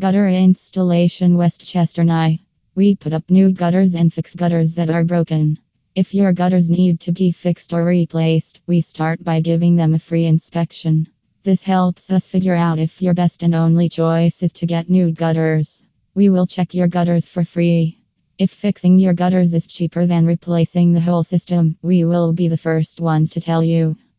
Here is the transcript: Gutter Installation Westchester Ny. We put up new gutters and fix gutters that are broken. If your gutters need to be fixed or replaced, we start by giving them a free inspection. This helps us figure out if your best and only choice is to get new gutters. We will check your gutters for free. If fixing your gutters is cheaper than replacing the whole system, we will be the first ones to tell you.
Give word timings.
Gutter 0.00 0.28
Installation 0.28 1.36
Westchester 1.36 2.04
Ny. 2.04 2.38
We 2.76 2.94
put 2.94 3.12
up 3.12 3.28
new 3.28 3.50
gutters 3.50 3.96
and 3.96 4.12
fix 4.12 4.32
gutters 4.32 4.76
that 4.76 4.90
are 4.90 5.02
broken. 5.02 5.58
If 5.96 6.14
your 6.14 6.32
gutters 6.32 6.70
need 6.70 7.00
to 7.00 7.10
be 7.10 7.32
fixed 7.32 7.72
or 7.72 7.84
replaced, 7.84 8.60
we 8.68 8.80
start 8.80 9.24
by 9.24 9.40
giving 9.40 9.74
them 9.74 9.94
a 9.94 9.98
free 9.98 10.26
inspection. 10.26 11.08
This 11.42 11.62
helps 11.62 12.12
us 12.12 12.28
figure 12.28 12.54
out 12.54 12.78
if 12.78 13.02
your 13.02 13.12
best 13.12 13.42
and 13.42 13.56
only 13.56 13.88
choice 13.88 14.44
is 14.44 14.52
to 14.52 14.66
get 14.66 14.88
new 14.88 15.10
gutters. 15.10 15.84
We 16.14 16.28
will 16.28 16.46
check 16.46 16.74
your 16.74 16.86
gutters 16.86 17.26
for 17.26 17.42
free. 17.42 17.98
If 18.38 18.52
fixing 18.52 19.00
your 19.00 19.14
gutters 19.14 19.52
is 19.52 19.66
cheaper 19.66 20.06
than 20.06 20.26
replacing 20.26 20.92
the 20.92 21.00
whole 21.00 21.24
system, 21.24 21.76
we 21.82 22.04
will 22.04 22.32
be 22.32 22.46
the 22.46 22.56
first 22.56 23.00
ones 23.00 23.30
to 23.30 23.40
tell 23.40 23.64
you. 23.64 23.96